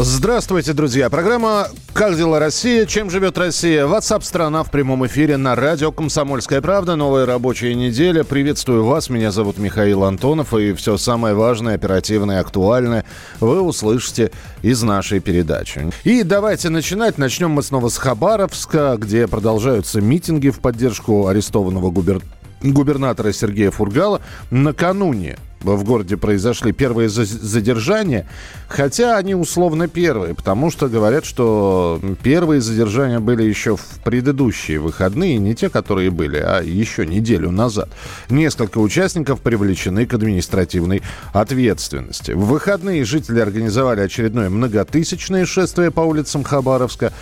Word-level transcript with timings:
Здравствуйте, 0.00 0.74
друзья. 0.74 1.10
Программа 1.10 1.66
«Как 1.92 2.16
дела, 2.16 2.38
Россия? 2.38 2.86
Чем 2.86 3.10
живет 3.10 3.36
Россия?» 3.36 3.84
WhatsApp 3.84 4.22
страна 4.22 4.62
в 4.62 4.70
прямом 4.70 5.04
эфире 5.08 5.36
на 5.36 5.56
радио 5.56 5.90
«Комсомольская 5.90 6.60
правда». 6.60 6.94
Новая 6.94 7.26
рабочая 7.26 7.74
неделя. 7.74 8.22
Приветствую 8.22 8.84
вас. 8.84 9.10
Меня 9.10 9.32
зовут 9.32 9.58
Михаил 9.58 10.04
Антонов. 10.04 10.54
И 10.54 10.72
все 10.74 10.98
самое 10.98 11.34
важное, 11.34 11.74
оперативное, 11.74 12.38
актуальное 12.38 13.04
вы 13.40 13.60
услышите 13.60 14.30
из 14.62 14.84
нашей 14.84 15.18
передачи. 15.18 15.90
И 16.04 16.22
давайте 16.22 16.68
начинать. 16.68 17.18
Начнем 17.18 17.50
мы 17.50 17.64
снова 17.64 17.88
с 17.88 17.98
Хабаровска, 17.98 18.94
где 19.00 19.26
продолжаются 19.26 20.00
митинги 20.00 20.50
в 20.50 20.60
поддержку 20.60 21.26
арестованного 21.26 21.90
губер... 21.90 22.20
губернатора 22.62 23.32
Сергея 23.32 23.72
Фургала. 23.72 24.20
Накануне 24.52 25.38
в 25.60 25.84
городе 25.84 26.16
произошли 26.16 26.72
первые 26.72 27.08
задержания, 27.08 28.28
хотя 28.68 29.16
они 29.16 29.34
условно 29.34 29.88
первые, 29.88 30.34
потому 30.34 30.70
что 30.70 30.88
говорят, 30.88 31.24
что 31.24 32.00
первые 32.22 32.60
задержания 32.60 33.20
были 33.20 33.42
еще 33.42 33.76
в 33.76 33.84
предыдущие 34.04 34.78
выходные, 34.78 35.38
не 35.38 35.54
те, 35.54 35.68
которые 35.68 36.10
были, 36.10 36.38
а 36.38 36.60
еще 36.62 37.06
неделю 37.06 37.50
назад. 37.50 37.88
Несколько 38.30 38.78
участников 38.78 39.40
привлечены 39.40 40.06
к 40.06 40.14
административной 40.14 41.02
ответственности. 41.32 42.32
В 42.32 42.46
выходные 42.46 43.04
жители 43.04 43.40
организовали 43.40 44.00
очередное 44.00 44.50
многотысячное 44.50 45.46
шествие 45.46 45.90
по 45.90 46.00
улицам 46.00 46.44
Хабаровска. 46.44 47.12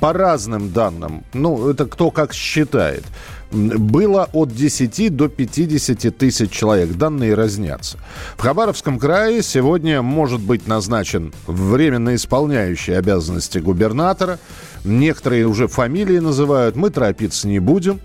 По 0.00 0.12
разным 0.12 0.72
данным, 0.72 1.24
ну, 1.32 1.68
это 1.68 1.86
кто 1.86 2.10
как 2.10 2.32
считает– 2.32 3.04
было 3.50 4.28
от 4.32 4.54
10 4.54 5.14
до 5.14 5.28
50 5.28 6.16
тысяч 6.16 6.50
человек. 6.50 6.92
Данные 6.92 7.34
разнятся. 7.34 7.98
В 8.36 8.42
Хабаровском 8.42 8.98
крае 8.98 9.42
сегодня 9.42 10.02
может 10.02 10.40
быть 10.40 10.66
назначен 10.66 11.32
временно 11.46 12.14
исполняющий 12.14 12.92
обязанности 12.92 13.58
губернатора. 13.58 14.38
Некоторые 14.84 15.46
уже 15.46 15.68
фамилии 15.68 16.18
называют. 16.18 16.76
Мы 16.76 16.90
торопиться 16.90 17.48
не 17.48 17.58
будем. 17.58 18.00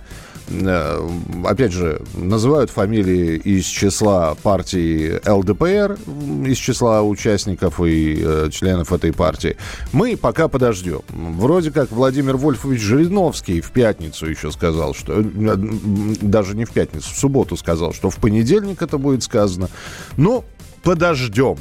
Э, 0.49 1.09
опять 1.45 1.71
же, 1.71 2.01
называют 2.15 2.69
фамилии 2.69 3.37
из 3.37 3.65
числа 3.65 4.35
партии 4.35 5.19
ЛДПР, 5.27 5.97
из 6.45 6.57
числа 6.57 7.01
участников 7.01 7.79
и 7.81 8.21
э, 8.21 8.49
членов 8.51 8.91
этой 8.91 9.13
партии. 9.13 9.57
Мы 9.93 10.17
пока 10.17 10.47
подождем. 10.47 11.01
Вроде 11.09 11.71
как 11.71 11.91
Владимир 11.91 12.37
Вольфович 12.37 12.81
Жириновский 12.81 13.61
в 13.61 13.71
пятницу 13.71 14.27
еще 14.27 14.51
сказал, 14.51 14.93
что... 14.93 15.23
Даже 15.33 16.55
не 16.55 16.65
в 16.65 16.71
пятницу, 16.71 17.09
в 17.13 17.17
субботу 17.17 17.57
сказал, 17.57 17.93
что 17.93 18.09
в 18.09 18.17
понедельник 18.17 18.81
это 18.81 18.97
будет 18.97 19.23
сказано. 19.23 19.69
Но 20.17 20.43
подождем 20.83 21.57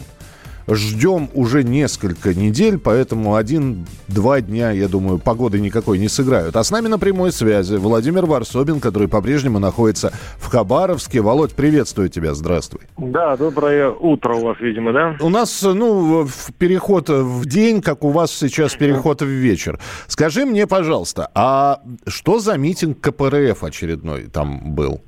ждем 0.68 1.28
уже 1.34 1.64
несколько 1.64 2.34
недель, 2.34 2.78
поэтому 2.78 3.36
один-два 3.36 4.40
дня, 4.40 4.70
я 4.70 4.88
думаю, 4.88 5.18
погоды 5.18 5.60
никакой 5.60 5.98
не 5.98 6.08
сыграют. 6.08 6.56
А 6.56 6.64
с 6.64 6.70
нами 6.70 6.88
на 6.88 6.98
прямой 6.98 7.32
связи 7.32 7.76
Владимир 7.76 8.26
Варсобин, 8.26 8.80
который 8.80 9.08
по-прежнему 9.08 9.58
находится 9.58 10.12
в 10.38 10.48
Хабаровске. 10.48 11.20
Володь, 11.20 11.52
приветствую 11.52 12.08
тебя, 12.08 12.34
здравствуй. 12.34 12.82
Да, 12.98 13.36
доброе 13.36 13.90
утро 13.90 14.34
у 14.34 14.46
вас, 14.46 14.56
видимо, 14.60 14.92
да? 14.92 15.16
У 15.20 15.28
нас, 15.28 15.62
ну, 15.62 16.28
переход 16.58 17.08
в 17.08 17.46
день, 17.46 17.80
как 17.82 18.04
у 18.04 18.10
вас 18.10 18.32
сейчас 18.32 18.74
переход 18.74 19.22
в 19.22 19.26
вечер. 19.26 19.78
Скажи 20.06 20.44
мне, 20.44 20.66
пожалуйста, 20.66 21.30
а 21.34 21.80
что 22.06 22.38
за 22.38 22.56
митинг 22.56 23.00
КПРФ 23.00 23.64
очередной 23.64 24.24
там 24.24 24.74
был? 24.74 25.00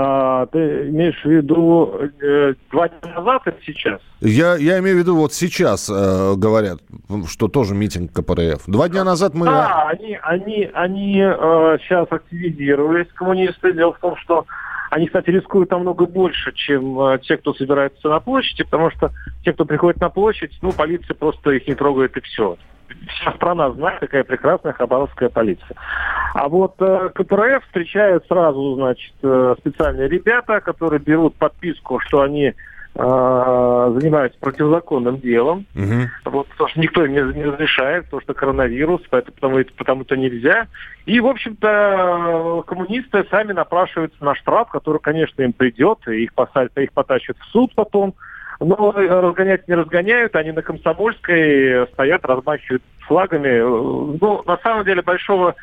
А, 0.00 0.46
ты 0.46 0.58
имеешь 0.90 1.20
в 1.24 1.28
виду 1.28 1.92
э, 2.20 2.54
два 2.70 2.88
дня 2.88 3.14
назад 3.16 3.42
или 3.46 3.56
сейчас? 3.64 4.00
Я, 4.20 4.54
я 4.54 4.78
имею 4.78 4.96
в 4.96 4.98
виду, 5.00 5.16
вот 5.16 5.32
сейчас 5.32 5.90
э, 5.90 6.34
говорят, 6.36 6.78
что 7.26 7.48
тоже 7.48 7.74
митинг 7.74 8.12
КПРФ. 8.12 8.62
Два 8.68 8.88
дня 8.88 9.02
назад 9.02 9.34
мы... 9.34 9.46
Да, 9.46 9.88
они, 9.88 10.16
они, 10.22 10.70
они 10.72 11.20
э, 11.20 11.78
сейчас 11.82 12.06
активизировались, 12.12 13.08
коммунисты. 13.12 13.72
Дело 13.72 13.92
в 13.92 13.98
том, 13.98 14.16
что 14.18 14.46
они, 14.90 15.08
кстати, 15.08 15.30
рискуют 15.30 15.72
намного 15.72 16.06
больше, 16.06 16.52
чем 16.52 17.00
э, 17.00 17.18
те, 17.24 17.36
кто 17.36 17.52
собирается 17.54 18.08
на 18.08 18.20
площади, 18.20 18.62
потому 18.62 18.92
что 18.92 19.10
те, 19.44 19.52
кто 19.52 19.64
приходит 19.64 20.00
на 20.00 20.10
площадь, 20.10 20.56
ну, 20.62 20.70
полиция 20.70 21.14
просто 21.14 21.50
их 21.50 21.66
не 21.66 21.74
трогает 21.74 22.16
и 22.16 22.20
все 22.20 22.56
вся 23.08 23.32
страна 23.32 23.70
знает, 23.72 24.00
какая 24.00 24.24
прекрасная 24.24 24.72
хабаровская 24.72 25.28
полиция. 25.28 25.76
А 26.34 26.48
вот 26.48 26.74
э, 26.80 27.10
КПРФ 27.14 27.64
встречают 27.64 28.26
сразу, 28.26 28.74
значит, 28.74 29.14
э, 29.22 29.54
специальные 29.60 30.08
ребята, 30.08 30.60
которые 30.60 31.00
берут 31.00 31.34
подписку, 31.36 32.00
что 32.00 32.22
они 32.22 32.46
э, 32.46 32.52
занимаются 32.94 34.38
противозаконным 34.40 35.20
делом. 35.20 35.66
Угу. 35.74 36.32
Вот, 36.32 36.48
потому 36.48 36.70
что 36.70 36.80
никто 36.80 37.04
им 37.04 37.12
не, 37.12 37.38
не 37.38 37.44
разрешает, 37.44 38.04
потому 38.04 38.22
что 38.22 38.34
коронавирус, 38.34 39.02
поэтому, 39.10 39.34
потому, 39.34 39.64
потому-то 39.76 40.16
нельзя. 40.16 40.66
И, 41.06 41.20
в 41.20 41.26
общем-то, 41.26 42.64
коммунисты 42.66 43.24
сами 43.30 43.52
напрашиваются 43.52 44.22
на 44.24 44.34
штраф, 44.34 44.68
который, 44.68 45.00
конечно, 45.00 45.42
им 45.42 45.52
придет, 45.52 45.98
и 46.08 46.24
их, 46.24 46.34
посадят, 46.34 46.76
их 46.78 46.92
потащат 46.92 47.36
в 47.38 47.44
суд 47.46 47.72
потом. 47.74 48.14
Но 48.60 48.92
разгонять 48.92 49.68
не 49.68 49.74
разгоняют, 49.74 50.34
они 50.34 50.50
на 50.50 50.62
Комсомольской 50.62 51.86
стоят, 51.92 52.24
размахивают 52.24 52.82
флагами. 53.06 53.60
Ну, 54.20 54.42
на 54.44 54.58
самом 54.58 54.84
деле, 54.84 55.02
большого 55.02 55.54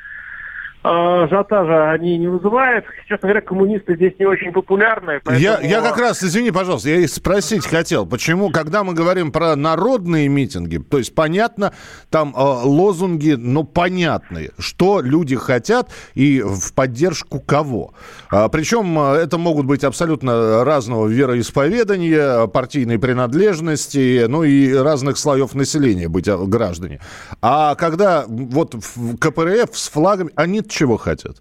ажиотажа 0.86 1.92
они 1.92 2.18
не 2.18 2.28
вызывают. 2.28 2.86
Честно 3.08 3.30
говоря, 3.30 3.42
коммунисты 3.42 3.96
здесь 3.96 4.14
не 4.20 4.26
очень 4.26 4.52
популярны. 4.52 5.20
Поэтому... 5.24 5.38
Я, 5.38 5.60
я 5.62 5.82
как 5.82 5.98
раз, 5.98 6.24
извини, 6.24 6.52
пожалуйста, 6.52 6.90
я 6.90 7.08
спросить 7.08 7.66
хотел, 7.66 8.06
почему, 8.06 8.52
когда 8.52 8.84
мы 8.84 8.94
говорим 8.94 9.32
про 9.32 9.56
народные 9.56 10.28
митинги, 10.28 10.78
то 10.78 10.98
есть 10.98 11.16
понятно, 11.16 11.74
там 12.10 12.34
э, 12.36 12.40
лозунги, 12.40 13.32
но 13.32 13.64
понятные, 13.64 14.52
что 14.60 15.02
люди 15.02 15.36
хотят 15.36 15.90
и 16.14 16.42
в 16.42 16.74
поддержку 16.74 17.40
кого. 17.40 17.94
А, 18.30 18.48
причем 18.50 18.98
а, 19.00 19.16
это 19.16 19.38
могут 19.38 19.66
быть 19.66 19.84
абсолютно 19.84 20.64
разного 20.64 21.08
вероисповедания, 21.08 22.48
партийной 22.48 23.00
принадлежности, 23.00 24.26
ну 24.28 24.44
и 24.44 24.74
разных 24.74 25.18
слоев 25.18 25.56
населения 25.56 26.08
быть 26.10 26.28
граждане. 26.28 27.00
А 27.42 27.76
когда 27.76 28.26
вот 28.28 28.76
в 28.76 29.18
КПРФ 29.18 29.78
с 29.78 29.90
флагами, 29.90 30.32
они 30.36 30.62
чего 30.76 30.98
хотят? 30.98 31.38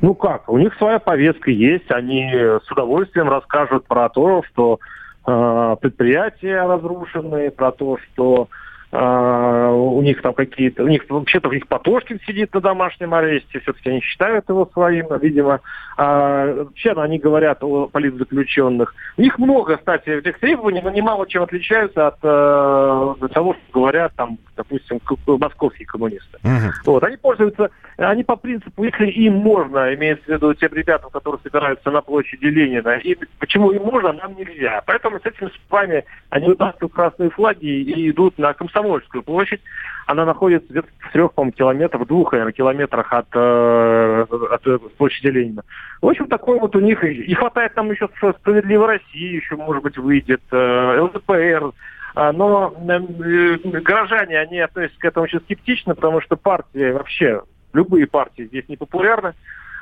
Ну 0.00 0.14
как, 0.14 0.48
у 0.48 0.58
них 0.58 0.74
своя 0.74 0.98
повестка 0.98 1.50
есть, 1.50 1.90
они 1.90 2.30
с 2.32 2.70
удовольствием 2.70 3.28
расскажут 3.28 3.86
про 3.86 4.08
то, 4.08 4.42
что 4.50 4.78
э, 5.26 5.76
предприятия 5.80 6.60
разрушены, 6.62 7.50
про 7.50 7.72
то, 7.72 7.96
что 7.98 8.48
Uh, 8.92 9.74
у 9.74 10.00
них 10.00 10.22
там 10.22 10.32
какие-то, 10.32 10.84
у 10.84 10.86
них 10.86 11.04
вообще-то 11.08 11.48
у 11.48 11.52
них 11.52 11.66
Потошкин 11.66 12.20
сидит 12.24 12.54
на 12.54 12.60
домашнем 12.60 13.14
аресте, 13.14 13.58
все-таки 13.58 13.90
они 13.90 14.00
считают 14.00 14.48
его 14.48 14.64
своим, 14.72 15.08
видимо. 15.20 15.60
Uh, 15.98 16.64
вообще 16.64 16.92
они 16.92 17.18
говорят 17.18 17.64
о 17.64 17.88
политзаключенных. 17.88 18.94
У 19.16 19.22
них 19.22 19.38
много, 19.38 19.76
кстати, 19.76 20.10
этих 20.10 20.38
требований, 20.38 20.80
но 20.82 20.90
немало 20.90 21.26
чем 21.26 21.42
отличаются 21.42 22.06
от 22.06 22.22
uh, 22.22 23.28
того, 23.34 23.54
что 23.54 23.80
говорят 23.80 24.12
там, 24.14 24.38
допустим, 24.56 25.00
московские 25.26 25.86
коммунисты. 25.86 26.38
Uh-huh. 26.44 26.70
Вот, 26.84 27.02
они 27.02 27.16
пользуются, 27.16 27.70
они 27.96 28.22
по 28.22 28.36
принципу, 28.36 28.84
если 28.84 29.06
им 29.06 29.34
можно, 29.34 29.92
имеется 29.94 30.24
в 30.26 30.28
виду 30.28 30.54
тем 30.54 30.72
ребятам, 30.72 31.10
которые 31.10 31.40
собираются 31.42 31.90
на 31.90 32.02
площади 32.02 32.44
Ленина, 32.44 32.98
и 32.98 33.16
почему 33.40 33.72
им 33.72 33.82
можно, 33.82 34.12
нам 34.12 34.36
нельзя. 34.36 34.80
Поэтому 34.86 35.18
с 35.18 35.26
этими 35.26 35.48
спами 35.48 36.04
они 36.30 36.46
вытаскивают 36.48 36.92
красные 36.92 37.30
флаги 37.30 37.66
и 37.66 38.10
идут 38.10 38.38
на 38.38 38.54
комсомол 38.54 38.75
Комсомольскую 38.76 39.22
площадь. 39.22 39.60
Она 40.06 40.24
находится 40.26 40.68
где-то 40.70 40.88
в 40.98 41.12
трех, 41.12 41.32
по-моему, 41.32 41.52
километрах, 41.52 42.06
двух, 42.06 42.32
наверное, 42.32 42.52
километрах 42.52 43.12
от, 43.12 43.26
э, 43.34 44.26
от 44.50 44.96
площади 44.96 45.28
Ленина. 45.28 45.62
В 46.02 46.08
общем, 46.08 46.26
такой 46.26 46.60
вот 46.60 46.76
у 46.76 46.80
них. 46.80 47.02
И 47.02 47.34
хватает 47.34 47.74
там 47.74 47.90
еще 47.90 48.08
«Справедливой 48.40 48.86
России», 48.86 49.36
еще, 49.36 49.56
может 49.56 49.82
быть, 49.82 49.96
выйдет, 49.96 50.42
э, 50.52 51.00
ЛДПР. 51.00 51.72
А, 52.14 52.32
но 52.32 52.74
э, 52.88 53.56
горожане, 53.80 54.38
они 54.38 54.60
относятся 54.60 54.98
к 55.00 55.04
этому 55.04 55.24
очень 55.24 55.40
скептично, 55.40 55.94
потому 55.94 56.20
что 56.20 56.36
партии 56.36 56.90
вообще, 56.90 57.42
любые 57.72 58.06
партии 58.06 58.44
здесь 58.44 58.68
не 58.68 58.76
популярны. 58.76 59.32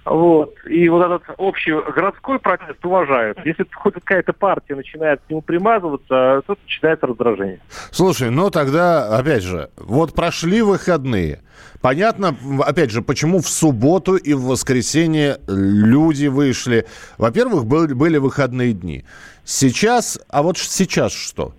Вот. 0.05 0.55
И 0.67 0.89
вот 0.89 1.05
этот 1.05 1.23
общий 1.39 1.73
городской 1.73 2.39
протест 2.39 2.85
уважают. 2.85 3.39
Если 3.45 3.67
хоть 3.73 3.95
какая-то 3.95 4.33
партия 4.33 4.75
начинает 4.75 5.21
к 5.21 5.31
нему 5.31 5.41
примазываться, 5.41 6.43
то 6.47 6.57
начинается 6.63 7.07
раздражение. 7.07 7.61
Слушай, 7.91 8.31
ну 8.31 8.51
тогда, 8.51 9.17
опять 9.17 9.43
же, 9.43 9.71
вот 9.77 10.15
прошли 10.15 10.63
выходные. 10.63 11.41
Понятно, 11.81 12.35
опять 12.67 12.91
же, 12.91 13.03
почему 13.03 13.41
в 13.41 13.49
субботу 13.49 14.17
и 14.17 14.33
в 14.35 14.45
воскресенье 14.45 15.39
люди 15.47 16.27
вышли. 16.27 16.87
Во-первых, 17.19 17.67
были, 17.67 17.93
были 17.93 18.19
выходные 18.19 18.73
дни. 18.73 19.05
Сейчас, 19.45 20.19
а 20.29 20.43
вот 20.43 20.59
сейчас 20.59 21.13
что? 21.13 21.53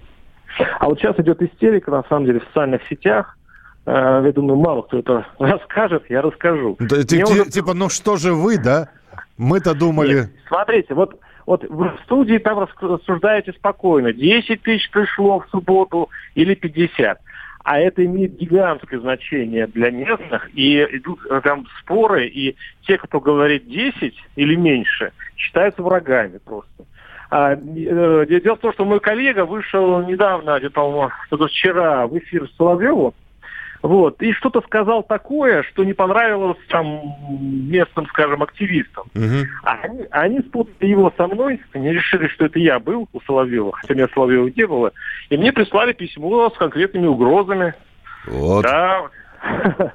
А 0.79 0.87
вот 0.87 0.99
сейчас 0.99 1.19
идет 1.19 1.41
истерика, 1.41 1.91
на 1.91 2.03
самом 2.09 2.25
деле, 2.25 2.39
в 2.39 2.43
социальных 2.45 2.81
сетях. 2.89 3.37
Э, 3.85 4.21
я 4.25 4.31
думаю, 4.31 4.57
мало 4.57 4.81
кто 4.83 4.99
это 4.99 5.25
расскажет, 5.39 6.03
я 6.09 6.21
расскажу. 6.21 6.75
Да, 6.79 7.03
ты, 7.03 7.23
уже... 7.23 7.45
Типа, 7.45 7.73
ну 7.73 7.89
что 7.89 8.17
же 8.17 8.33
вы, 8.33 8.57
да? 8.57 8.89
Мы-то 9.37 9.73
думали... 9.73 10.15
Нет, 10.15 10.29
смотрите, 10.47 10.93
вот, 10.93 11.19
вот 11.45 11.63
в 11.63 11.99
студии 12.05 12.37
там 12.37 12.67
рассуждаете 12.79 13.53
спокойно. 13.53 14.13
10 14.13 14.61
тысяч 14.61 14.89
пришло 14.91 15.39
в 15.39 15.49
субботу 15.49 16.09
или 16.35 16.55
50. 16.55 17.19
А 17.63 17.79
это 17.79 18.05
имеет 18.05 18.37
гигантское 18.37 18.99
значение 18.99 19.67
для 19.67 19.89
местных. 19.91 20.49
И 20.53 20.77
идут 20.83 21.19
э, 21.29 21.41
там 21.43 21.65
споры, 21.81 22.27
и 22.27 22.55
те, 22.87 22.97
кто 22.97 23.19
говорит 23.19 23.67
10 23.67 24.15
или 24.35 24.55
меньше, 24.55 25.11
считаются 25.35 25.81
врагами 25.81 26.37
просто. 26.37 26.85
А, 27.31 27.53
э, 27.53 27.57
дело 28.43 28.55
в 28.55 28.59
том, 28.59 28.73
что 28.73 28.85
мой 28.85 28.99
коллега 28.99 29.45
вышел 29.45 30.01
недавно, 30.03 30.59
где-то 30.59 31.09
вчера 31.47 32.07
в 32.07 32.17
эфир 32.17 32.47
с 32.47 32.55
Соловьевым, 32.55 33.13
вот, 33.85 34.19
и 34.23 34.33
что-то 34.33 34.61
сказал 34.61 35.03
такое, 35.03 35.61
что 35.61 35.83
не 35.83 35.93
понравилось 35.93 36.57
там 36.69 37.01
местным, 37.29 38.07
скажем, 38.07 38.41
активистам. 38.41 39.03
Угу. 39.13 39.45
А 39.63 39.73
они, 39.83 40.05
они 40.09 40.39
спутали 40.39 40.89
его 40.89 41.13
со 41.15 41.27
мной, 41.27 41.61
они 41.73 41.91
решили, 41.91 42.27
что 42.29 42.47
это 42.47 42.57
я 42.57 42.79
был 42.79 43.07
у 43.13 43.21
Соловьева, 43.21 43.73
хотя 43.73 43.93
меня 43.93 44.07
Соловьева 44.11 44.47
не 44.47 44.65
было, 44.65 44.91
и 45.29 45.37
мне 45.37 45.53
прислали 45.53 45.93
письмо 45.93 46.49
с 46.49 46.57
конкретными 46.57 47.05
угрозами. 47.05 47.75
Вот. 48.25 48.63
Да. 48.63 49.03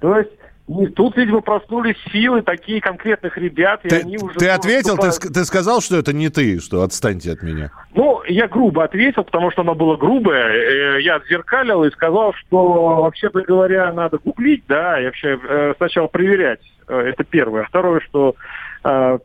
То 0.00 0.16
есть 0.16 0.30
и 0.68 0.86
тут, 0.86 1.16
видимо, 1.16 1.42
проснулись 1.42 1.96
силы 2.10 2.42
такие 2.42 2.80
конкретных 2.80 3.38
ребят, 3.38 3.82
ты, 3.82 3.88
и 3.88 4.00
они 4.00 4.18
уже... 4.18 4.36
Ты 4.36 4.48
ответил, 4.48 4.96
ты, 4.96 5.10
ты 5.10 5.44
сказал, 5.44 5.80
что 5.80 5.96
это 5.96 6.12
не 6.12 6.28
ты, 6.28 6.58
что 6.58 6.82
отстаньте 6.82 7.32
от 7.32 7.42
меня? 7.42 7.70
Ну, 7.94 8.20
я 8.26 8.48
грубо 8.48 8.82
ответил, 8.82 9.22
потому 9.22 9.52
что 9.52 9.62
оно 9.62 9.76
было 9.76 9.96
грубое. 9.96 10.96
Э, 10.96 11.00
я 11.02 11.16
отзеркалил 11.16 11.84
и 11.84 11.92
сказал, 11.92 12.34
что, 12.34 13.02
вообще-то 13.02 13.42
говоря, 13.42 13.92
надо 13.92 14.18
гуглить, 14.18 14.64
да, 14.66 15.00
и 15.00 15.04
вообще 15.04 15.38
э, 15.40 15.74
сначала 15.76 16.08
проверять. 16.08 16.60
Э, 16.88 16.98
это 16.98 17.22
первое. 17.22 17.64
Второе, 17.64 18.00
что 18.00 18.34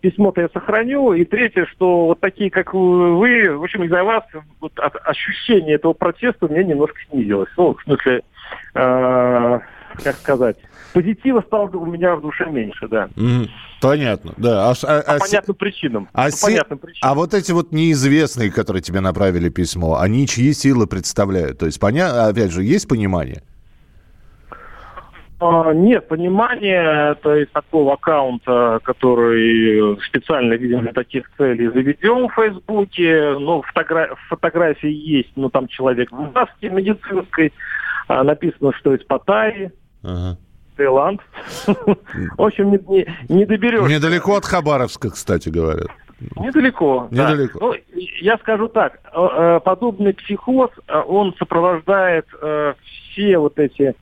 письмо-то 0.02 0.42
я 0.42 0.50
сохраню. 0.50 1.14
И 1.14 1.24
третье, 1.24 1.68
что 1.68 2.08
вот 2.08 2.20
такие, 2.20 2.50
как 2.50 2.74
вы, 2.74 3.56
в 3.56 3.64
общем, 3.64 3.84
из-за 3.84 4.04
вас 4.04 4.24
вот, 4.60 4.72
ощущение 4.80 5.76
этого 5.76 5.94
протеста 5.94 6.48
у 6.48 6.50
меня 6.50 6.64
немножко 6.64 6.98
снизилось. 7.12 7.50
Ну, 7.58 7.76
в 7.76 7.84
смысле, 7.84 8.24
как 10.04 10.16
сказать 10.18 10.58
позитива 10.94 11.42
стало 11.46 11.70
у 11.70 11.86
меня 11.86 12.16
в 12.16 12.22
душе 12.22 12.46
меньше, 12.50 12.88
да. 12.88 13.10
Mm, 13.16 13.48
понятно, 13.82 14.34
да. 14.38 14.70
А, 14.70 14.74
а, 14.84 15.02
по 15.02 15.16
а, 15.16 15.20
понятным 15.20 15.56
причинам. 15.56 16.10
А, 16.14 16.30
по 16.30 16.48
понятным 16.48 16.80
причинам. 16.80 17.12
а 17.12 17.16
вот 17.16 17.34
эти 17.34 17.52
вот 17.52 17.72
неизвестные, 17.72 18.52
которые 18.52 18.82
тебе 18.82 19.00
направили 19.00 19.50
письмо, 19.50 20.00
они 20.00 20.28
чьи 20.28 20.54
силы 20.54 20.88
представляют? 20.88 21.60
То 21.60 21.66
есть, 21.66 21.80
поня... 21.80 22.28
опять 22.28 22.52
же, 22.52 22.64
есть 22.64 22.88
понимание? 22.88 23.44
А, 25.40 25.74
нет, 25.74 26.08
понимание 26.08 27.14
это 27.14 27.36
из 27.38 27.48
такого 27.50 27.94
аккаунта, 27.94 28.80
который 28.84 29.98
специально, 30.06 30.54
видимо, 30.54 30.84
для 30.84 30.94
таких 30.94 31.32
целей 31.38 31.68
заведен 31.70 32.28
в 32.28 32.34
Фейсбуке. 32.34 33.38
Ну, 33.40 33.62
фотогра... 33.64 34.16
фотографии 34.30 34.92
есть, 34.92 35.32
но 35.36 35.50
там 35.50 35.68
человек 35.68 36.12
в 36.12 36.32
маске 36.34 36.70
медицинской. 36.70 37.54
А, 38.08 38.24
написано, 38.24 38.74
что 38.74 38.94
из 38.94 39.04
Паттайи. 39.06 39.72
Ага. 40.04 40.38
Таиланд. 40.78 41.22
В 41.66 42.42
общем, 42.42 42.72
не, 42.72 43.06
не 43.30 43.46
доберешься. 43.46 43.88
Недалеко 43.88 44.36
от 44.36 44.46
Хабаровска, 44.46 45.12
кстати, 45.12 45.50
говорят. 45.50 45.90
Недалеко. 46.38 47.08
Недалеко. 47.12 47.60
Да. 47.60 47.66
Ну, 47.66 47.76
я 48.22 48.38
скажу 48.38 48.68
так, 48.68 49.00
э, 49.04 49.10
э, 49.14 49.60
подобный 49.64 50.14
психоз, 50.14 50.70
э, 50.88 51.02
он 51.08 51.34
сопровождает 51.38 52.28
все 53.12 53.38
вот 53.38 53.60
эти, 53.60 53.96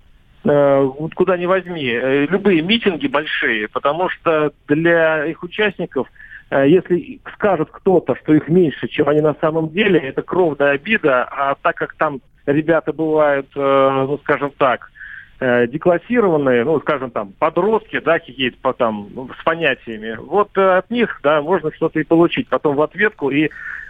вот 0.43 1.13
куда 1.15 1.37
ни 1.37 1.45
возьми, 1.45 1.91
любые 2.29 2.61
митинги 2.61 3.07
большие, 3.07 3.67
потому 3.67 4.09
что 4.09 4.53
для 4.67 5.25
их 5.25 5.43
участников, 5.43 6.07
если 6.49 7.19
скажет 7.33 7.69
кто-то, 7.71 8.15
что 8.15 8.33
их 8.33 8.47
меньше, 8.47 8.87
чем 8.87 9.09
они 9.09 9.19
на 9.19 9.35
самом 9.41 9.69
деле, 9.69 9.99
это 9.99 10.21
кровная 10.21 10.71
обида, 10.71 11.23
а 11.25 11.55
так 11.61 11.75
как 11.75 11.93
там 11.95 12.21
ребята 12.45 12.93
бывают, 12.93 13.47
ну, 13.53 14.17
скажем 14.23 14.51
так, 14.57 14.89
э, 15.39 15.67
деклассированные, 15.67 16.63
ну, 16.65 16.79
скажем, 16.81 17.11
там, 17.11 17.33
подростки, 17.37 17.99
да, 17.99 18.19
какие-то 18.19 18.73
там, 18.73 19.09
ну, 19.13 19.29
с 19.39 19.43
понятиями, 19.43 20.17
вот 20.17 20.49
э, 20.57 20.77
от 20.77 20.89
них, 20.89 21.19
да, 21.23 21.41
можно 21.41 21.71
что-то 21.73 21.99
и 21.99 22.03
получить 22.03 22.47
потом 22.49 22.75
в 22.75 22.81
ответку, 22.81 23.29
и 23.29 23.49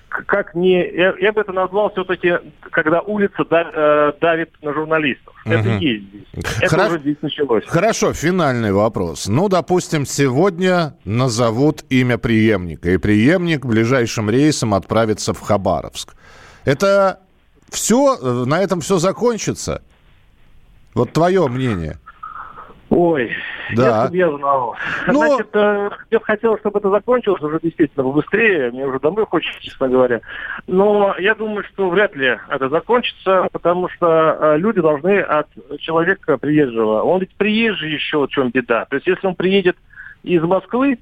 как 0.10 0.56
не... 0.56 0.82
Я, 0.92 1.14
я 1.20 1.32
бы 1.32 1.42
это 1.42 1.54
назвал 1.54 1.92
все-таки, 1.92 2.34
когда 2.72 3.02
улица 3.02 3.46
да, 3.50 3.70
э, 3.72 4.14
давит 4.20 4.50
на 4.62 4.74
журналистов. 4.74 5.36
Угу. 5.46 5.54
Это 5.54 5.70
есть 5.70 6.04
здесь. 6.08 6.26
Это 6.62 6.70
Хорошо. 6.70 6.90
уже 6.90 7.00
здесь 7.00 7.18
началось. 7.22 7.64
Хорошо, 7.68 8.14
финальный 8.14 8.72
вопрос. 8.72 9.28
Ну, 9.28 9.50
допустим, 9.50 10.06
сегодня 10.06 10.96
назовут 11.06 11.84
имя 11.90 12.18
преемника, 12.18 12.90
и 12.90 12.98
преемник 12.98 13.66
ближайшим 13.66 14.30
рейсом 14.30 14.74
отправится 14.74 15.34
в 15.34 15.42
Хабаровск. 15.42 16.16
Это 16.66 17.20
все, 17.70 18.18
э, 18.20 18.46
на 18.46 18.62
этом 18.62 18.82
все 18.82 18.98
закончится? 18.98 19.84
Вот 20.94 21.14
твое 21.14 21.48
мнение. 21.48 21.98
Ой, 22.90 23.32
да. 23.76 24.02
если 24.02 24.12
бы 24.12 24.18
я 24.18 24.38
знал. 24.38 24.76
Но... 25.08 25.14
Ну, 25.14 25.20
Значит, 25.20 25.50
э, 25.54 25.90
я 26.10 26.20
бы 26.20 26.26
хотел, 26.26 26.58
чтобы 26.58 26.80
это 26.80 26.90
закончилось 26.90 27.42
уже 27.42 27.60
действительно 27.62 28.04
побыстрее. 28.04 28.72
Мне 28.72 28.86
уже 28.88 29.00
домой 29.00 29.26
хочется, 29.28 29.62
честно 29.62 29.88
говоря. 29.88 30.22
Но 30.66 31.16
я 31.20 31.36
думаю, 31.36 31.64
что 31.66 31.90
вряд 31.90 32.16
ли 32.16 32.40
это 32.50 32.70
закончится, 32.70 33.48
потому 33.52 33.90
что 33.90 34.38
э, 34.40 34.58
люди 34.58 34.82
должны 34.82 35.20
от 35.20 35.48
человека 35.80 36.38
приезжего. 36.38 37.04
Он 37.04 37.20
ведь 37.20 37.36
приезжий 37.36 37.92
еще, 37.92 38.26
в 38.26 38.30
чем 38.30 38.50
беда. 38.50 38.86
То 38.86 38.96
есть, 38.96 39.06
если 39.06 39.28
он 39.28 39.36
приедет 39.36 39.78
из 40.24 40.42
Москвы, 40.42 40.98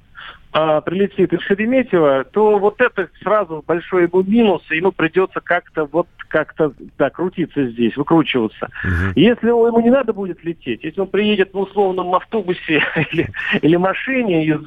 а, 0.52 0.80
прилетит 0.80 1.32
из 1.32 1.40
Шереметьево, 1.42 2.24
то 2.24 2.58
вот 2.58 2.80
это 2.80 3.08
сразу 3.22 3.62
большой 3.66 4.04
ему 4.04 4.22
минус, 4.22 4.62
и 4.70 4.76
ему 4.76 4.92
придется 4.92 5.40
как-то 5.40 5.84
вот 5.84 6.08
как-то 6.28 6.72
да, 6.98 7.10
крутиться 7.10 7.68
здесь, 7.68 7.96
выкручиваться. 7.96 8.68
Угу. 8.84 9.12
Если 9.16 9.48
ему 9.48 9.80
не 9.80 9.90
надо 9.90 10.12
будет 10.12 10.44
лететь, 10.44 10.84
если 10.84 11.00
он 11.00 11.08
приедет 11.08 11.52
в 11.52 11.58
условном 11.58 12.14
автобусе 12.14 12.82
или, 13.12 13.28
или 13.62 13.76
машине 13.76 14.46
из 14.46 14.60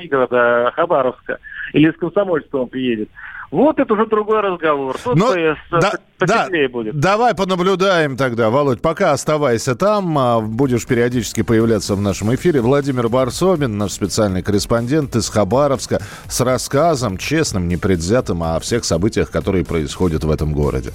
пригорода 0.00 0.72
Хабаровска, 0.74 1.38
или 1.72 1.90
из 1.90 1.96
Комсомольска 1.96 2.56
он 2.56 2.68
приедет, 2.68 3.08
вот 3.50 3.80
это 3.80 3.92
уже 3.94 4.06
другой 4.06 4.40
разговор. 4.40 4.96
Тут 5.02 5.16
Но, 5.16 5.34
да, 5.72 5.94
да, 6.20 6.48
будет. 6.68 6.98
Давай 6.98 7.34
понаблюдаем 7.34 8.16
тогда, 8.16 8.48
Володь. 8.48 8.80
Пока 8.80 9.10
оставайся 9.10 9.74
там, 9.74 10.16
а, 10.16 10.40
будешь 10.40 10.86
периодически 10.86 11.42
появляться 11.42 11.96
в 11.96 12.00
нашем 12.00 12.32
эфире. 12.36 12.60
Владимир 12.60 13.08
Барсобин, 13.08 13.76
наш 13.76 13.90
специальный 13.90 14.42
корреспондент 14.42 15.16
из 15.16 15.28
Хабаровска, 15.28 16.00
с 16.28 16.40
рассказом 16.40 17.16
честным, 17.16 17.66
непредвзятым 17.66 18.44
о 18.44 18.60
всех 18.60 18.84
событиях, 18.84 19.32
которые 19.32 19.64
происходят 19.64 20.22
в 20.22 20.30
этом 20.30 20.52
городе. 20.52 20.92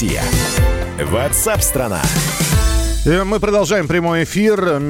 Россия? 0.00 0.22
Ватсап-страна! 1.10 2.00
Мы 3.04 3.38
продолжаем 3.38 3.86
прямой 3.86 4.24
эфир. 4.24 4.80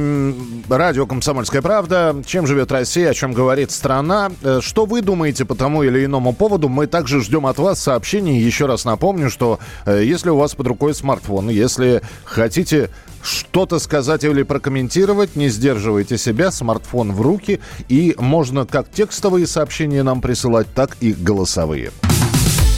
Радио 0.69 1.05
«Комсомольская 1.05 1.63
правда». 1.63 2.23
Чем 2.25 2.47
живет 2.47 2.71
Россия, 2.71 3.11
о 3.11 3.15
чем 3.15 3.33
говорит 3.33 3.73
страна. 3.73 4.31
Э, 4.43 4.61
что 4.63 4.87
вы 4.87 5.03
думаете 5.03 5.45
по 5.45 5.57
тому 5.57 5.83
или 5.83 6.05
иному 6.05 6.33
поводу? 6.33 6.69
Мы 6.69 6.87
также 6.87 7.21
ждем 7.23 7.47
от 7.47 7.59
вас 7.59 7.81
сообщений. 7.81 8.39
Еще 8.39 8.67
раз 8.67 8.85
напомню, 8.85 9.31
что 9.31 9.59
э, 9.85 10.05
если 10.05 10.31
у 10.31 10.37
вас 10.37 10.55
под 10.55 10.69
рукой 10.69 10.95
смартфон, 10.95 11.49
если 11.49 12.03
хотите 12.23 12.89
что-то 13.21 13.81
сказать 13.81 14.23
или 14.23 14.45
прокомментировать, 14.45 15.35
не 15.35 15.49
сдерживайте 15.49 16.19
себя, 16.19 16.53
смартфон 16.53 17.11
в 17.11 17.21
руки, 17.21 17.59
и 17.89 18.15
можно 18.17 18.65
как 18.65 18.89
текстовые 18.93 19.49
сообщения 19.49 20.05
нам 20.05 20.21
присылать, 20.21 20.69
так 20.73 20.97
и 21.01 21.13
голосовые. 21.13 21.91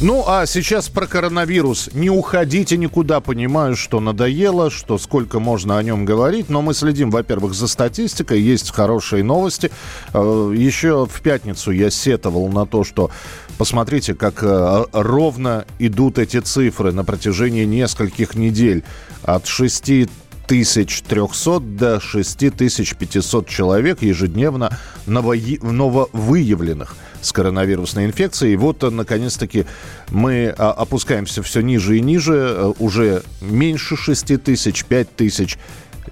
Ну, 0.00 0.22
а 0.28 0.46
сейчас 0.46 0.88
про 0.88 1.08
коронавирус. 1.08 1.90
Не 1.92 2.08
уходите 2.08 2.76
никуда, 2.76 3.18
понимаю, 3.18 3.74
что 3.74 3.98
надоело, 3.98 4.70
что 4.70 4.96
сколько 4.96 5.40
можно 5.40 5.76
о 5.76 5.82
нем 5.82 6.04
говорить, 6.04 6.48
но 6.48 6.62
мы 6.62 6.72
следим, 6.72 7.10
во-первых, 7.10 7.52
за 7.52 7.66
статистикой, 7.66 8.40
есть 8.40 8.70
хорошие 8.70 9.24
новости. 9.24 9.72
Э, 10.14 10.52
еще 10.56 11.04
в 11.04 11.20
пятницу 11.20 11.72
я 11.72 11.90
сетовал 11.90 12.46
на 12.46 12.64
то, 12.64 12.84
что 12.84 13.10
посмотрите, 13.58 14.14
как 14.14 14.44
э, 14.44 14.84
ровно 14.92 15.64
идут 15.80 16.18
эти 16.18 16.38
цифры 16.38 16.92
на 16.92 17.02
протяжении 17.02 17.64
нескольких 17.64 18.36
недель. 18.36 18.84
От 19.24 19.48
6 19.48 20.08
6300 20.48 21.60
до 21.60 22.00
6500 22.00 23.48
человек 23.48 24.00
ежедневно 24.00 24.78
нововыявленных 25.06 26.96
с 27.20 27.32
коронавирусной 27.32 28.06
инфекцией. 28.06 28.54
И 28.54 28.56
вот, 28.56 28.82
э, 28.84 28.90
наконец-таки, 28.90 29.66
мы 30.10 30.54
а, 30.56 30.72
опускаемся 30.72 31.42
все 31.42 31.60
ниже 31.60 31.98
и 31.98 32.00
ниже, 32.00 32.34
э, 32.34 32.72
уже 32.78 33.22
меньше 33.40 33.96
6 33.96 34.36
тысяч, 34.36 34.84
5 34.84 35.16
тысяч 35.16 35.58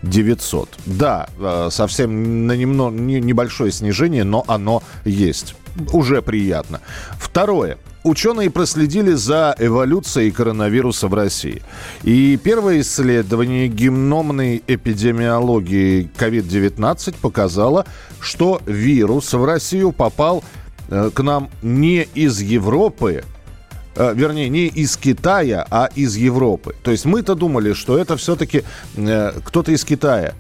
900. 0.03 0.69
Да, 0.87 1.29
э, 1.39 1.69
совсем 1.71 2.47
на 2.47 2.53
немного, 2.53 2.97
небольшое 2.97 3.73
снижение, 3.73 4.25
но 4.25 4.45
оно 4.47 4.83
есть. 5.05 5.55
Уже 5.93 6.23
приятно. 6.23 6.81
Второе. 7.19 7.79
Ученые 8.07 8.51
проследили 8.51 9.15
за 9.15 9.57
эволюцией 9.59 10.31
коронавируса 10.31 11.09
в 11.09 11.15
России. 11.15 11.61
И 12.05 12.39
первое 12.41 12.81
исследование 12.81 13.67
гемномной 13.67 14.63
эпидемиологии 14.65 16.09
COVID-19 16.17 17.17
показало, 17.21 17.85
что 18.21 18.63
вирус 18.65 19.33
в 19.33 19.45
Россию 19.45 19.91
попал 19.91 20.45
к 20.89 21.23
нам 21.23 21.51
не 21.63 22.03
из 22.15 22.41
Европы, 22.41 23.25
э, 23.97 24.15
вернее, 24.15 24.49
не 24.49 24.67
из 24.67 24.97
Китая, 24.97 25.67
а 25.71 25.89
из 25.95 26.17
Европы. 26.17 26.75
То 26.83 26.91
есть 26.91 27.05
мы-то 27.05 27.35
думали, 27.35 27.73
что 27.73 27.99
это 27.99 28.17
все-таки 28.17 28.63
э, 28.97 29.33
кто-то 29.45 29.73
из 29.73 29.85
Китая 29.85 30.35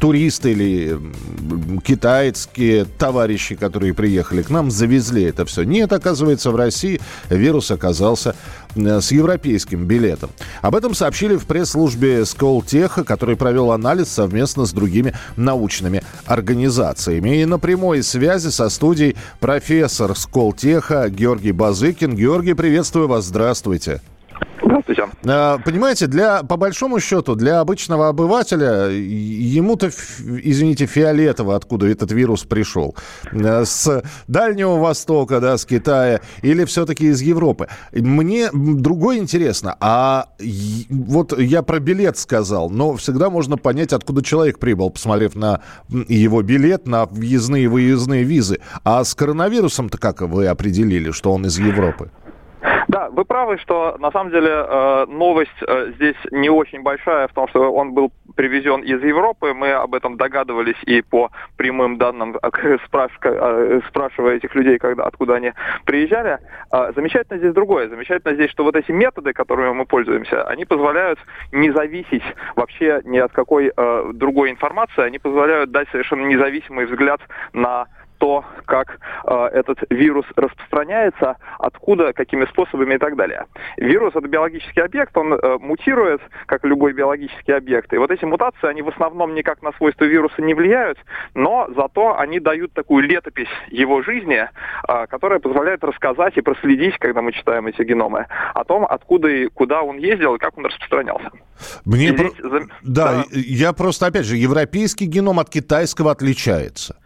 туристы 0.00 0.52
или 0.52 1.00
китайские 1.84 2.84
товарищи, 2.84 3.56
которые 3.56 3.92
приехали 3.92 4.42
к 4.42 4.50
нам, 4.50 4.70
завезли 4.70 5.24
это 5.24 5.44
все. 5.44 5.64
Нет, 5.64 5.92
оказывается, 5.92 6.50
в 6.50 6.56
России 6.56 7.00
вирус 7.28 7.70
оказался 7.70 8.30
э, 8.30 8.65
с 8.76 9.10
европейским 9.10 9.84
билетом. 9.86 10.30
Об 10.62 10.76
этом 10.76 10.94
сообщили 10.94 11.36
в 11.36 11.46
пресс-службе 11.46 12.24
Сколтеха, 12.24 13.04
который 13.04 13.36
провел 13.36 13.72
анализ 13.72 14.08
совместно 14.08 14.66
с 14.66 14.72
другими 14.72 15.14
научными 15.36 16.02
организациями. 16.24 17.40
И 17.40 17.44
на 17.44 17.58
прямой 17.58 18.02
связи 18.02 18.48
со 18.48 18.68
студией 18.68 19.16
профессор 19.40 20.16
Сколтеха 20.16 21.08
Георгий 21.08 21.52
Базыкин. 21.52 22.14
Георгий, 22.14 22.54
приветствую 22.54 23.08
вас, 23.08 23.24
здравствуйте. 23.24 23.46
Здравствуйте. 23.56 24.15
А, 25.26 25.58
понимаете, 25.58 26.06
для, 26.06 26.42
по 26.42 26.56
большому 26.56 27.00
счету, 27.00 27.34
для 27.34 27.60
обычного 27.60 28.08
обывателя, 28.08 28.88
ему-то, 28.88 29.88
извините, 29.88 30.86
фиолетово, 30.86 31.56
откуда 31.56 31.86
этот 31.86 32.12
вирус 32.12 32.44
пришел. 32.44 32.94
Э, 33.32 33.64
с 33.64 34.02
Дальнего 34.28 34.76
Востока, 34.76 35.40
да, 35.40 35.56
с 35.56 35.64
Китая, 35.64 36.20
или 36.42 36.64
все-таки 36.64 37.06
из 37.06 37.20
Европы. 37.20 37.68
Мне 37.92 38.50
другое 38.52 39.18
интересно, 39.18 39.76
а 39.80 40.26
вот 40.90 41.38
я 41.38 41.62
про 41.62 41.78
билет 41.78 42.18
сказал, 42.18 42.70
но 42.70 42.94
всегда 42.96 43.30
можно 43.30 43.56
понять, 43.56 43.92
откуда 43.92 44.22
человек 44.22 44.58
прибыл, 44.58 44.90
посмотрев 44.90 45.34
на 45.34 45.60
его 45.88 46.42
билет, 46.42 46.86
на 46.86 47.06
въездные 47.06 47.64
и 47.64 47.68
выездные 47.68 48.24
визы. 48.24 48.60
А 48.84 49.04
с 49.04 49.14
коронавирусом-то 49.14 49.98
как 49.98 50.22
вы 50.22 50.46
определили, 50.46 51.10
что 51.10 51.32
он 51.32 51.46
из 51.46 51.58
Европы? 51.58 52.10
Да, 52.88 53.10
вы 53.10 53.24
правы, 53.24 53.58
что 53.58 53.96
на 53.98 54.10
самом 54.12 54.30
деле 54.30 54.50
э, 54.50 55.06
новость 55.08 55.50
э, 55.66 55.92
здесь 55.96 56.16
не 56.30 56.48
очень 56.48 56.82
большая 56.82 57.26
в 57.26 57.32
том, 57.32 57.48
что 57.48 57.72
он 57.72 57.92
был 57.92 58.12
привезен 58.36 58.82
из 58.82 59.02
Европы. 59.02 59.54
Мы 59.54 59.72
об 59.72 59.94
этом 59.94 60.16
догадывались 60.16 60.76
и 60.84 61.02
по 61.02 61.30
прямым 61.56 61.98
данным, 61.98 62.36
спрашивая, 62.86 63.82
спрашивая 63.88 64.36
этих 64.36 64.54
людей, 64.54 64.78
когда, 64.78 65.04
откуда 65.04 65.34
они 65.34 65.52
приезжали. 65.84 66.38
Э, 66.70 66.92
замечательно 66.94 67.38
здесь 67.38 67.52
другое. 67.52 67.88
Замечательно 67.88 68.34
здесь, 68.34 68.50
что 68.50 68.62
вот 68.62 68.76
эти 68.76 68.92
методы, 68.92 69.32
которыми 69.32 69.72
мы 69.72 69.84
пользуемся, 69.84 70.44
они 70.44 70.64
позволяют 70.64 71.18
не 71.50 71.70
зависеть 71.72 72.22
вообще 72.54 73.00
ни 73.04 73.18
от 73.18 73.32
какой 73.32 73.72
э, 73.76 74.10
другой 74.12 74.50
информации. 74.50 75.02
Они 75.02 75.18
позволяют 75.18 75.72
дать 75.72 75.88
совершенно 75.90 76.24
независимый 76.26 76.86
взгляд 76.86 77.20
на 77.52 77.86
то, 78.26 78.44
как 78.64 78.98
э, 79.24 79.48
этот 79.52 79.78
вирус 79.88 80.26
распространяется, 80.34 81.36
откуда, 81.60 82.12
какими 82.12 82.44
способами 82.46 82.94
и 82.94 82.98
так 82.98 83.14
далее. 83.14 83.46
Вирус 83.76 84.16
это 84.16 84.26
биологический 84.26 84.80
объект, 84.80 85.16
он 85.16 85.34
э, 85.34 85.58
мутирует, 85.60 86.20
как 86.46 86.64
любой 86.64 86.92
биологический 86.92 87.52
объект. 87.52 87.92
И 87.92 87.98
вот 87.98 88.10
эти 88.10 88.24
мутации, 88.24 88.66
они 88.66 88.82
в 88.82 88.88
основном 88.88 89.34
никак 89.36 89.62
на 89.62 89.70
свойства 89.74 90.04
вируса 90.06 90.42
не 90.42 90.54
влияют, 90.54 90.98
но 91.34 91.68
зато 91.76 92.18
они 92.18 92.40
дают 92.40 92.72
такую 92.72 93.04
летопись 93.04 93.54
его 93.68 94.02
жизни, 94.02 94.48
э, 94.88 95.06
которая 95.06 95.38
позволяет 95.38 95.84
рассказать 95.84 96.36
и 96.36 96.40
проследить, 96.40 96.98
когда 96.98 97.22
мы 97.22 97.30
читаем 97.30 97.68
эти 97.68 97.82
геномы, 97.82 98.26
о 98.54 98.64
том, 98.64 98.84
откуда 98.84 99.28
и 99.28 99.46
куда 99.46 99.82
он 99.82 99.98
ездил 99.98 100.34
и 100.34 100.38
как 100.38 100.58
он 100.58 100.66
распространялся. 100.66 101.30
Мне 101.84 102.12
про... 102.12 102.28
здесь... 102.28 102.42
да, 102.82 103.14
да, 103.14 103.24
я 103.30 103.72
просто, 103.72 104.06
опять 104.06 104.26
же, 104.26 104.36
европейский 104.36 105.06
геном 105.06 105.38
от 105.38 105.48
китайского 105.48 106.10
отличается. 106.10 106.96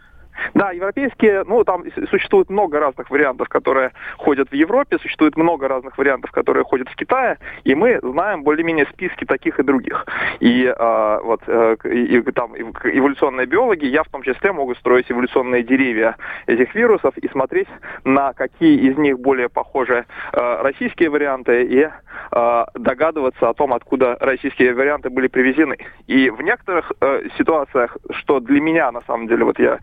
Да, 0.53 0.71
европейские, 0.71 1.43
ну, 1.45 1.63
там 1.63 1.83
существует 2.09 2.49
много 2.49 2.79
разных 2.79 3.09
вариантов, 3.09 3.49
которые 3.49 3.91
ходят 4.17 4.49
в 4.49 4.53
Европе, 4.53 4.97
существует 4.99 5.37
много 5.37 5.67
разных 5.67 5.97
вариантов, 5.97 6.31
которые 6.31 6.63
ходят 6.63 6.89
в 6.89 6.95
Китае, 6.95 7.37
и 7.63 7.75
мы 7.75 7.99
знаем 8.01 8.43
более-менее 8.43 8.85
списки 8.87 9.25
таких 9.25 9.59
и 9.59 9.63
других. 9.63 10.05
И 10.39 10.65
э, 10.65 11.19
вот 11.23 11.41
э, 11.47 11.75
и, 11.85 12.17
и, 12.17 12.21
там 12.31 12.55
эволюционные 12.55 13.45
биологи, 13.45 13.85
я 13.85 14.03
в 14.03 14.09
том 14.09 14.23
числе 14.23 14.51
могу 14.51 14.75
строить 14.75 15.11
эволюционные 15.11 15.63
деревья 15.63 16.15
этих 16.47 16.75
вирусов 16.75 17.17
и 17.17 17.27
смотреть, 17.29 17.67
на 18.03 18.33
какие 18.33 18.77
из 18.89 18.97
них 18.97 19.19
более 19.19 19.49
похожи 19.49 20.05
э, 20.33 20.61
российские 20.61 21.09
варианты 21.09 21.63
и 21.63 21.89
э, 22.31 22.65
догадываться 22.75 23.49
о 23.49 23.53
том, 23.53 23.73
откуда 23.73 24.17
российские 24.19 24.73
варианты 24.73 25.09
были 25.09 25.27
привезены. 25.27 25.77
И 26.07 26.29
в 26.29 26.41
некоторых 26.41 26.91
э, 27.01 27.27
ситуациях, 27.37 27.97
что 28.11 28.39
для 28.39 28.61
меня, 28.61 28.91
на 28.91 29.01
самом 29.01 29.27
деле, 29.27 29.45
вот 29.45 29.59
я 29.59 29.79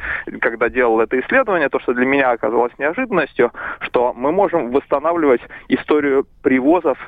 когда 0.50 0.68
делал 0.68 1.00
это 1.00 1.20
исследование, 1.20 1.68
то, 1.68 1.78
что 1.80 1.92
для 1.92 2.06
меня 2.06 2.30
оказалось 2.30 2.72
неожиданностью, 2.78 3.52
что 3.80 4.12
мы 4.14 4.32
можем 4.32 4.70
восстанавливать 4.70 5.42
историю 5.68 6.26
привозов 6.42 6.98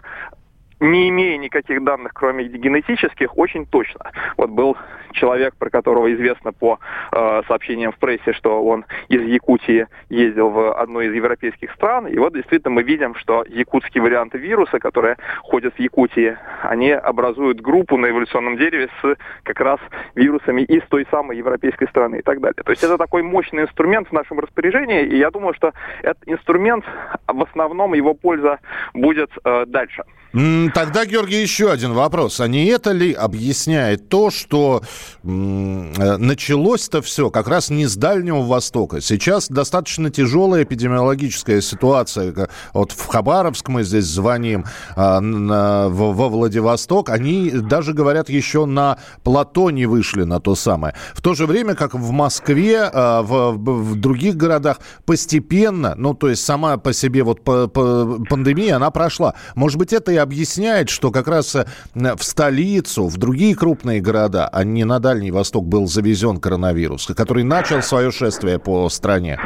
не 0.80 1.08
имея 1.10 1.38
никаких 1.38 1.84
данных, 1.84 2.12
кроме 2.14 2.44
генетических, 2.44 3.36
очень 3.36 3.66
точно. 3.66 4.10
Вот 4.36 4.50
был 4.50 4.76
человек, 5.12 5.54
про 5.56 5.70
которого 5.70 6.12
известно 6.12 6.52
по 6.52 6.78
э, 7.12 7.42
сообщениям 7.46 7.92
в 7.92 7.98
прессе, 7.98 8.32
что 8.32 8.62
он 8.64 8.84
из 9.08 9.22
Якутии 9.22 9.86
ездил 10.08 10.50
в 10.50 10.72
одну 10.72 11.00
из 11.00 11.12
европейских 11.12 11.72
стран, 11.72 12.06
и 12.06 12.16
вот 12.18 12.34
действительно 12.34 12.74
мы 12.74 12.82
видим, 12.82 13.14
что 13.14 13.44
якутские 13.48 14.02
варианты 14.02 14.38
вируса, 14.38 14.78
которые 14.78 15.16
ходят 15.42 15.74
в 15.74 15.78
Якутии, 15.78 16.36
они 16.62 16.90
образуют 16.90 17.60
группу 17.60 17.96
на 17.96 18.10
эволюционном 18.10 18.56
дереве 18.56 18.88
с 19.02 19.16
как 19.42 19.60
раз 19.60 19.80
вирусами 20.14 20.62
из 20.62 20.82
той 20.88 21.06
самой 21.10 21.36
европейской 21.36 21.86
страны 21.88 22.16
и 22.16 22.22
так 22.22 22.40
далее. 22.40 22.62
То 22.64 22.70
есть 22.70 22.82
это 22.82 22.96
такой 22.96 23.22
мощный 23.22 23.64
инструмент 23.64 24.08
в 24.08 24.12
нашем 24.12 24.40
распоряжении, 24.40 25.02
и 25.04 25.18
я 25.18 25.30
думаю, 25.30 25.54
что 25.54 25.72
этот 26.02 26.22
инструмент 26.26 26.84
в 27.26 27.42
основном 27.42 27.94
его 27.94 28.14
польза 28.14 28.60
будет 28.94 29.30
э, 29.44 29.66
дальше. 29.66 30.04
Тогда, 30.32 31.06
Георгий, 31.06 31.42
еще 31.42 31.72
один 31.72 31.92
вопрос. 31.92 32.38
А 32.38 32.46
не 32.46 32.66
это 32.66 32.92
ли 32.92 33.12
объясняет 33.12 34.08
то, 34.08 34.30
что 34.30 34.82
э, 35.24 35.26
началось-то 35.26 37.02
все 37.02 37.30
как 37.30 37.48
раз 37.48 37.68
не 37.68 37.86
с 37.86 37.96
Дальнего 37.96 38.42
Востока? 38.42 39.00
Сейчас 39.00 39.48
достаточно 39.48 40.08
тяжелая 40.08 40.62
эпидемиологическая 40.62 41.60
ситуация. 41.60 42.48
Вот 42.72 42.92
в 42.92 43.06
Хабаровск 43.06 43.68
мы 43.68 43.82
здесь 43.82 44.04
звоним, 44.04 44.66
а, 44.94 45.88
во 45.88 46.28
Владивосток. 46.28 47.08
Они 47.08 47.50
даже, 47.50 47.92
говорят, 47.92 48.28
еще 48.28 48.66
на 48.66 48.98
плато 49.24 49.70
не 49.70 49.86
вышли 49.86 50.22
на 50.22 50.38
то 50.38 50.54
самое. 50.54 50.94
В 51.12 51.22
то 51.22 51.34
же 51.34 51.46
время, 51.46 51.74
как 51.74 51.94
в 51.94 52.10
Москве, 52.12 52.82
а, 52.82 53.22
в, 53.22 53.96
других 53.96 54.36
городах 54.36 54.78
постепенно, 55.04 55.94
ну, 55.96 56.14
то 56.14 56.28
есть 56.28 56.44
сама 56.44 56.76
по 56.76 56.92
себе 56.92 57.24
вот 57.24 57.42
пандемия, 57.42 58.76
она 58.76 58.92
прошла. 58.92 59.34
Может 59.56 59.76
быть, 59.76 59.92
это 59.92 60.12
и 60.12 60.19
объясняет, 60.22 60.88
что 60.88 61.10
как 61.10 61.28
раз 61.28 61.56
э, 61.56 61.66
в 61.94 62.22
столицу, 62.22 63.06
в 63.06 63.16
другие 63.16 63.54
крупные 63.54 64.00
города, 64.00 64.48
а 64.48 64.64
не 64.64 64.84
на 64.84 65.00
Дальний 65.00 65.30
Восток 65.30 65.66
был 65.66 65.86
завезен 65.86 66.38
коронавирус, 66.38 67.06
который 67.16 67.44
начал 67.44 67.82
свое 67.82 68.10
шествие 68.10 68.58
по 68.58 68.88
стране? 68.88 69.38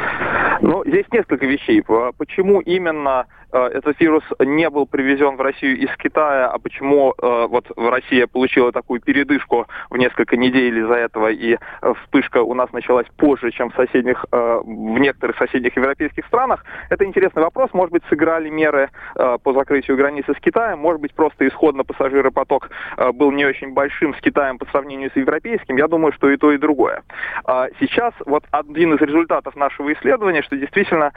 Ну, 0.61 0.83
здесь 0.85 1.05
несколько 1.11 1.45
вещей. 1.45 1.83
Почему 2.17 2.59
именно 2.61 3.25
этот 3.55 3.99
вирус 3.99 4.23
не 4.39 4.69
был 4.69 4.85
привезен 4.85 5.35
в 5.37 5.41
Россию 5.41 5.77
из 5.77 5.95
Китая, 5.97 6.47
а 6.47 6.59
почему 6.59 7.13
э, 7.17 7.47
вот 7.47 7.65
Россия 7.77 8.27
получила 8.27 8.71
такую 8.71 9.01
передышку 9.01 9.67
в 9.89 9.97
несколько 9.97 10.37
недель 10.37 10.79
из-за 10.79 10.95
этого, 10.95 11.31
и 11.31 11.53
э, 11.55 11.93
вспышка 12.03 12.41
у 12.43 12.53
нас 12.53 12.71
началась 12.73 13.07
позже, 13.17 13.51
чем 13.51 13.71
в 13.71 13.75
соседних, 13.75 14.25
в 14.31 14.99
некоторых 14.99 15.37
соседних 15.37 15.75
европейских 15.77 16.25
странах, 16.25 16.65
это 16.89 17.05
интересный 17.05 17.43
вопрос. 17.43 17.69
Может 17.73 17.91
быть, 17.91 18.03
сыграли 18.09 18.49
меры 18.49 18.89
по 19.13 19.53
закрытию 19.53 19.97
границы 19.97 20.33
с 20.33 20.39
Китаем, 20.39 20.79
может 20.79 21.01
быть, 21.01 21.13
просто 21.13 21.47
исходно 21.47 21.83
пассажиропоток 21.83 22.69
был 23.13 23.31
не 23.31 23.45
очень 23.45 23.73
большим 23.73 24.13
с 24.15 24.21
Китаем 24.21 24.57
по 24.57 24.65
сравнению 24.67 25.11
с 25.11 25.15
европейским. 25.15 25.77
Я 25.77 25.87
думаю, 25.87 26.11
что 26.13 26.29
и 26.29 26.37
то, 26.37 26.51
и 26.51 26.57
другое. 26.57 27.03
А 27.45 27.67
сейчас 27.79 28.13
вот 28.25 28.43
один 28.51 28.93
из 28.93 29.01
результатов 29.01 29.55
нашего 29.55 29.93
исследования, 29.93 30.41
что 30.41 30.57
действительно 30.57 31.13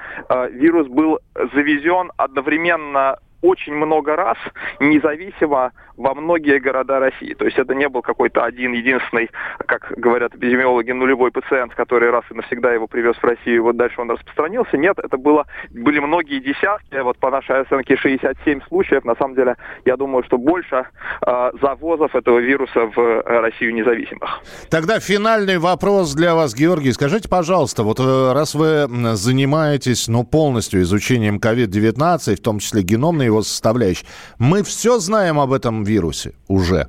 вирус 0.51 0.87
был 0.89 1.19
завезен 1.55 2.11
одновременно 2.29 3.17
очень 3.43 3.75
много 3.75 4.17
раз, 4.17 4.37
независимо 4.81 5.73
во 5.99 6.15
многие 6.15 6.59
города 6.61 7.01
России. 7.01 7.35
То 7.35 7.45
есть 7.45 7.59
это 7.59 7.75
не 7.75 7.89
был 7.89 8.03
какой-то 8.03 8.45
один 8.45 8.73
единственный, 8.73 9.31
как 9.67 9.93
говорят 9.97 10.35
эпидемиологи, 10.35 10.93
нулевой 10.93 11.33
пациент, 11.33 11.75
который 11.75 12.11
раз 12.11 12.25
и 12.31 12.35
навсегда 12.35 12.73
его 12.73 12.87
привез 12.87 13.17
в 13.17 13.25
Россию, 13.25 13.57
и 13.57 13.59
вот 13.59 13.77
дальше 13.77 14.01
он 14.01 14.11
распространился. 14.11 14.79
Нет, 14.79 14.99
это 14.99 15.19
было, 15.19 15.47
были 15.71 15.99
многие 15.99 16.41
десятки, 16.41 17.03
вот 17.03 17.19
по 17.19 17.31
нашей 17.31 17.61
оценке 17.61 17.97
67 17.97 18.61
случаев. 18.69 19.05
На 19.05 19.17
самом 19.17 19.35
деле, 19.35 19.57
я 19.85 19.97
думаю, 19.97 20.23
что 20.25 20.39
больше 20.39 20.87
э, 21.27 21.51
завозов 21.61 22.15
этого 22.15 22.39
вируса 22.39 22.87
в 22.95 23.23
Россию 23.23 23.75
независимых. 23.75 24.41
Тогда 24.71 25.01
финальный 25.01 25.59
вопрос 25.59 26.15
для 26.15 26.35
вас, 26.35 26.55
Георгий. 26.55 26.93
Скажите, 26.93 27.29
пожалуйста, 27.29 27.83
вот 27.83 27.99
э, 27.99 28.33
раз 28.33 28.55
вы 28.55 28.87
занимаетесь 29.17 30.07
ну, 30.07 30.25
полностью 30.25 30.83
изучением 30.83 31.39
COVID-19, 31.39 32.37
в 32.37 32.41
том 32.41 32.61
числе 32.61 32.83
геномной 32.83 33.27
его 33.27 33.43
составляющей, 33.43 34.07
мы 34.39 34.63
все 34.63 34.99
знаем 34.99 35.41
об 35.41 35.53
этом 35.53 35.88
вирусе 35.89 36.33
уже? 36.49 36.87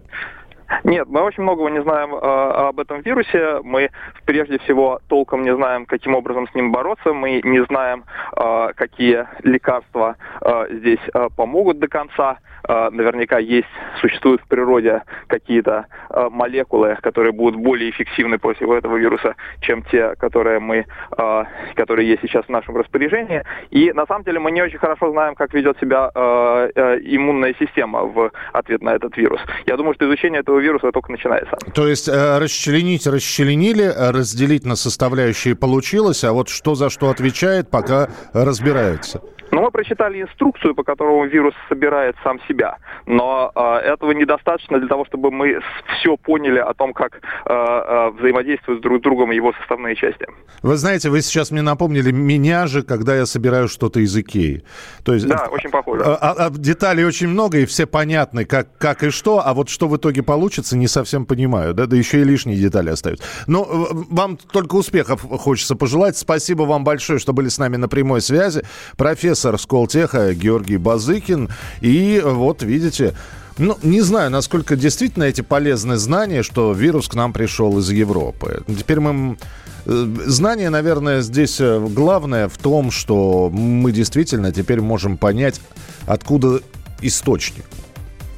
Нет, 0.84 1.08
мы 1.08 1.21
очень 1.21 1.43
многого 1.43 1.69
не 1.69 1.82
знаем 1.82 2.13
э, 2.13 2.17
об 2.17 2.79
этом 2.79 3.01
вирусе. 3.01 3.60
Мы 3.63 3.89
прежде 4.25 4.60
всего 4.60 4.99
толком 5.08 5.41
не 5.41 5.53
знаем, 5.55 5.86
каким 5.86 6.15
образом 6.15 6.47
с 6.47 6.55
ним 6.55 6.71
бороться. 6.71 7.13
Мы 7.13 7.41
не 7.43 7.63
знаем, 7.65 8.03
э, 8.36 8.69
какие 8.75 9.27
лекарства 9.43 10.15
э, 10.41 10.67
здесь 10.71 10.99
э, 11.13 11.27
помогут 11.36 11.79
до 11.79 11.88
конца. 11.88 12.38
Э, 12.67 12.89
наверняка 12.91 13.39
есть, 13.39 13.67
существуют 13.99 14.41
в 14.41 14.47
природе 14.47 15.03
какие-то 15.27 15.88
э, 16.10 16.29
молекулы, 16.29 16.97
которые 17.01 17.32
будут 17.32 17.60
более 17.60 17.89
эффективны 17.89 18.38
против 18.38 18.69
этого 18.69 18.97
вируса, 18.97 19.36
чем 19.62 19.82
те, 19.84 20.15
которые 20.15 20.60
мы, 20.60 20.86
э, 21.17 21.43
которые 21.75 22.10
есть 22.10 22.21
сейчас 22.21 22.45
в 22.45 22.49
нашем 22.49 22.77
распоряжении. 22.77 23.43
И 23.71 23.91
на 23.93 24.05
самом 24.05 24.23
деле 24.23 24.39
мы 24.39 24.51
не 24.51 24.62
очень 24.62 24.77
хорошо 24.77 25.12
знаем, 25.12 25.36
как 25.36 25.53
ведет 25.53 25.79
себя 25.79 26.12
э, 26.13 26.71
э, 26.75 26.99
иммунная 27.01 27.55
система 27.60 28.03
в 28.03 28.32
ответ 28.53 28.82
на 28.82 28.93
этот 28.93 29.17
вирус. 29.17 29.41
Я 29.65 29.75
думаю, 29.77 29.95
что 29.95 30.05
изучение 30.05 30.41
этого 30.41 30.58
вируса 30.59 30.91
только 30.91 31.11
начинается. 31.11 31.55
То 31.73 31.87
есть 31.87 32.07
э, 32.07 32.37
расчленить 32.37 33.07
расчленили, 33.07 33.83
э, 33.83 34.11
разделить 34.11 34.65
на 34.65 34.75
составляющие 34.75 35.55
получилось, 35.55 36.23
а 36.23 36.33
вот 36.33 36.49
что 36.49 36.75
за 36.75 36.89
что 36.89 37.09
отвечает, 37.09 37.69
пока 37.69 38.09
разбираются. 38.33 39.21
Но 39.51 39.62
мы 39.62 39.71
прочитали 39.71 40.21
инструкцию, 40.21 40.75
по 40.75 40.83
которому 40.83 41.25
вирус 41.25 41.53
собирает 41.67 42.15
сам 42.23 42.39
себя. 42.47 42.77
Но 43.05 43.51
э, 43.55 43.62
этого 43.93 44.12
недостаточно 44.12 44.79
для 44.79 44.88
того, 44.88 45.05
чтобы 45.05 45.31
мы 45.31 45.59
все 45.99 46.17
поняли 46.17 46.59
о 46.59 46.73
том, 46.73 46.93
как 46.93 47.15
э, 47.15 47.19
э, 47.49 48.09
взаимодействуют 48.19 48.81
друг 48.81 48.99
с 48.99 49.01
другом 49.01 49.31
его 49.31 49.53
составные 49.53 49.95
части. 49.95 50.25
Вы 50.62 50.75
знаете, 50.75 51.09
вы 51.09 51.21
сейчас 51.21 51.51
мне 51.51 51.62
напомнили 51.62 52.12
меня 52.12 52.67
же, 52.67 52.83
когда 52.83 53.15
я 53.15 53.25
собираю 53.25 53.67
что-то 53.67 53.99
из 53.99 54.15
Икеи. 54.15 54.63
То 55.03 55.13
есть, 55.13 55.27
да, 55.27 55.47
очень 55.51 55.69
похоже. 55.69 56.03
А, 56.05 56.15
а, 56.15 56.45
а, 56.45 56.49
деталей 56.51 57.05
очень 57.05 57.27
много, 57.27 57.59
и 57.59 57.65
все 57.65 57.88
понятны, 57.88 58.45
как, 58.45 58.77
как 58.77 59.03
и 59.03 59.09
что, 59.09 59.41
а 59.43 59.53
вот 59.53 59.69
что 59.69 59.88
в 59.88 59.97
итоге 59.97 60.21
получится, 60.21 60.77
не 60.77 60.88
совсем 60.88 61.25
понимаю. 61.25 61.73
Да, 61.73 61.85
да 61.85 61.95
еще 61.95 62.21
и 62.21 62.23
лишние 62.23 62.57
детали 62.57 62.89
остаются. 62.89 63.25
Но 63.47 63.65
ну, 63.65 64.05
вам 64.09 64.38
только 64.38 64.75
успехов 64.75 65.21
хочется 65.21 65.75
пожелать. 65.75 66.17
Спасибо 66.17 66.63
вам 66.63 66.83
большое, 66.83 67.19
что 67.19 67.33
были 67.33 67.47
с 67.47 67.57
нами 67.57 67.77
на 67.77 67.88
прямой 67.88 68.21
связи. 68.21 68.63
Профессор 68.97 69.38
профессор 69.39 69.58
Сколтеха 69.58 70.34
Георгий 70.34 70.78
Базыкин. 70.78 71.49
И 71.80 72.21
вот 72.23 72.62
видите, 72.62 73.13
ну, 73.58 73.78
не 73.84 74.02
знаю, 74.02 74.32
насколько 74.32 74.75
действительно 74.75 75.23
эти 75.23 75.41
полезные 75.41 75.97
знания, 75.97 76.43
что 76.43 76.73
вирус 76.73 77.08
к 77.08 77.15
нам 77.15 77.32
пришел 77.32 77.80
из 77.80 77.89
Европы. 77.89 78.63
Теперь 78.67 78.99
мы... 78.99 79.38
Э, 79.86 80.15
знание, 80.25 80.69
наверное, 80.69 81.21
здесь 81.21 81.62
э, 81.62 81.80
главное 81.80 82.49
в 82.49 82.58
том, 82.58 82.91
что 82.91 83.49
мы 83.49 83.93
действительно 83.93 84.52
теперь 84.52 84.82
можем 84.82 85.17
понять, 85.17 85.62
откуда 86.06 86.60
источник. 87.02 87.63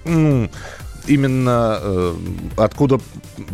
Ну, 0.06 0.50
именно 1.08 1.80
э, 1.82 2.16
откуда 2.58 3.00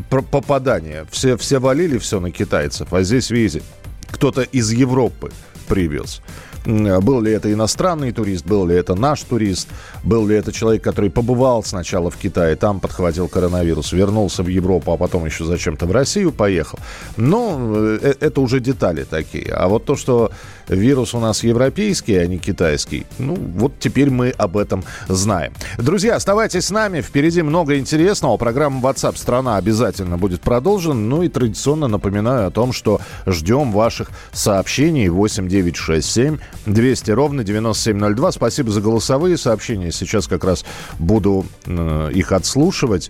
попадание. 0.10 1.06
Все, 1.12 1.38
все 1.38 1.60
валили 1.60 1.98
все 1.98 2.20
на 2.20 2.30
китайцев, 2.30 2.92
а 2.92 3.04
здесь, 3.04 3.30
видите, 3.30 3.64
кто-то 4.12 4.42
из 4.42 4.70
Европы 4.72 5.32
привез. 5.68 6.22
Был 6.66 7.22
ли 7.22 7.32
это 7.32 7.52
иностранный 7.52 8.12
турист, 8.12 8.46
был 8.46 8.66
ли 8.66 8.76
это 8.76 8.96
наш 8.96 9.22
турист, 9.22 9.68
был 10.04 10.28
ли 10.28 10.36
это 10.36 10.52
человек, 10.52 10.84
который 10.84 11.10
побывал 11.10 11.64
сначала 11.64 12.10
в 12.10 12.18
Китае, 12.18 12.56
там 12.56 12.80
подхватил 12.80 13.28
коронавирус, 13.28 13.94
вернулся 13.94 14.44
в 14.44 14.48
Европу, 14.48 14.92
а 14.92 14.98
потом 14.98 15.26
еще 15.26 15.46
зачем-то 15.46 15.86
в 15.86 15.92
Россию 15.92 16.32
поехал. 16.32 16.80
Но 17.16 17.58
э, 17.60 18.00
э, 18.02 18.14
это 18.20 18.42
уже 18.42 18.60
детали 18.60 19.04
такие. 19.04 19.52
А 19.54 19.68
вот 19.68 19.86
то, 19.86 19.96
что 19.96 20.32
вирус 20.68 21.14
у 21.14 21.20
нас 21.20 21.44
европейский, 21.44 22.16
а 22.16 22.28
не 22.28 22.38
китайский, 22.38 23.06
ну 23.20 23.36
вот 23.36 23.74
теперь 23.80 24.10
мы 24.10 24.30
об 24.30 24.58
этом 24.58 24.84
знаем. 25.08 25.54
Друзья, 25.78 26.16
оставайтесь 26.16 26.66
с 26.66 26.72
нами, 26.72 27.02
впереди 27.02 27.42
много 27.42 27.78
интересного. 27.78 28.38
Программа 28.38 28.82
WhatsApp 28.82 29.18
страна 29.18 29.58
обязательно 29.58 30.18
будет 30.18 30.42
продолжена. 30.42 30.96
Ну 30.96 31.24
и 31.24 31.30
традиционно 31.30 31.88
напоминаю 31.88 32.48
о 32.48 32.52
том, 32.52 32.74
что 32.74 33.00
ждем 33.26 33.72
ваших 33.72 34.10
сообщений 34.32 35.10
8967 35.10 36.38
200 36.66 37.12
ровно 37.12 37.44
9702. 37.44 38.32
Спасибо 38.32 38.72
за 38.72 38.82
голосовые 38.82 39.38
сообщения. 39.38 39.92
Сейчас 39.92 40.28
как 40.28 40.44
раз 40.44 40.66
буду 41.00 41.46
э, 41.66 42.12
их 42.14 42.32
отслушивать. 42.32 43.10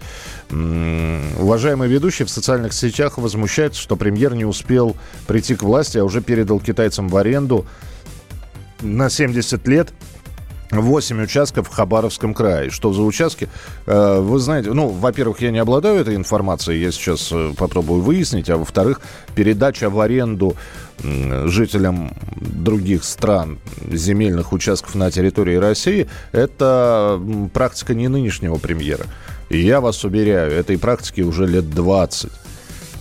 Уважаемый 0.50 1.88
ведущий 1.88 2.24
в 2.24 2.30
социальных 2.30 2.74
сетях 2.74 3.18
возмущается, 3.18 3.82
что 3.82 3.96
премьер 3.96 4.36
не 4.36 4.46
успел 4.46 4.96
прийти 5.26 5.56
к 5.56 5.64
власти, 5.64 5.98
а 5.98 6.04
уже 6.04 6.22
передал 6.22 6.60
китайцам 6.60 7.10
в 7.10 7.18
аренду 7.18 7.66
на 8.82 9.10
70 9.10 9.68
лет 9.68 9.94
8 10.72 11.22
участков 11.24 11.68
в 11.68 11.72
Хабаровском 11.72 12.34
крае. 12.34 12.70
Что 12.70 12.94
за 12.94 13.02
участки? 13.02 13.48
Э, 13.86 14.20
вы 14.20 14.40
знаете, 14.40 14.74
ну, 14.74 14.90
во-первых, 14.90 15.42
я 15.42 15.52
не 15.52 15.60
обладаю 15.60 16.00
этой 16.00 16.16
информацией, 16.16 16.82
я 16.82 16.92
сейчас 16.92 17.30
э, 17.32 17.54
попробую 17.58 18.02
выяснить, 18.02 18.50
а 18.50 18.58
во-вторых, 18.58 19.02
передача 19.36 19.90
в 19.90 20.00
аренду 20.00 20.56
жителям 21.46 22.12
других 22.36 23.04
стран 23.04 23.60
земельных 23.92 24.52
участков 24.52 24.96
на 24.96 25.12
территории 25.12 25.56
России– 25.56 26.08
это 26.32 27.22
практика 27.54 27.94
не 27.94 28.08
нынешнего 28.08 28.56
премьера. 28.56 29.06
И 29.50 29.60
я 29.60 29.80
вас 29.80 30.04
уверяю, 30.04 30.52
этой 30.52 30.80
практике 30.80 31.22
уже 31.22 31.46
лет 31.46 31.70
20 31.70 32.32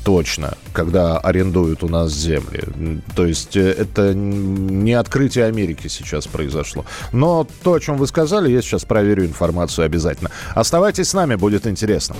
точно, 0.06 0.56
когда 0.72 1.18
арендуют 1.18 1.82
у 1.82 1.88
нас 1.88 2.12
земли. 2.12 2.62
То 3.16 3.26
есть 3.26 3.56
э, 3.56 3.72
это 3.72 4.14
не 4.14 4.92
открытие 4.92 5.46
Америки 5.46 5.88
сейчас 5.88 6.28
произошло. 6.28 6.84
Но 7.10 7.44
то, 7.64 7.74
о 7.74 7.80
чем 7.80 7.96
вы 7.96 8.06
сказали, 8.06 8.48
я 8.48 8.62
сейчас 8.62 8.84
проверю 8.84 9.24
информацию 9.24 9.84
обязательно. 9.84 10.30
Оставайтесь 10.54 11.08
с 11.08 11.14
нами, 11.14 11.34
будет 11.34 11.66
интересно. 11.66 12.14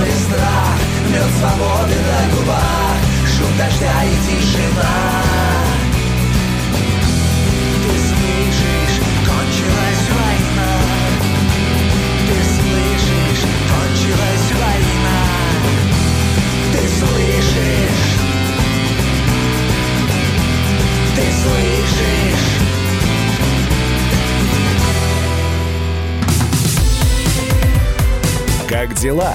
Ли 0.00 0.10
страх 0.10 0.78
Мед 1.10 1.30
свободы 1.38 1.96
на 2.08 2.20
губах 2.36 2.96
Шум 3.26 3.52
дождя 3.58 4.04
и 4.04 4.14
тишина 4.26 4.96
Ты 7.82 7.92
слышишь, 8.08 8.98
кончилась 9.26 10.04
война 10.16 10.72
Ты 12.28 12.36
слышишь, 12.54 13.44
кончилась 13.70 14.48
война 14.62 15.20
Ты 16.72 16.82
слышишь 16.98 18.04
Ты 21.14 21.24
слышишь 21.42 22.54
Как 28.68 28.94
дела, 28.94 29.34